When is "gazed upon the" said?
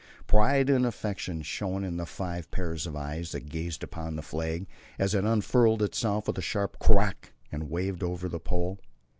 3.49-4.23